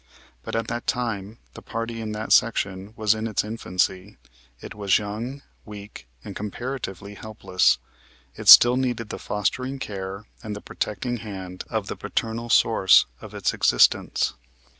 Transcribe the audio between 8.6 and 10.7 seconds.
needed the fostering care and the